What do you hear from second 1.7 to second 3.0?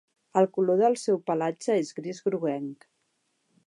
és gris groguenc.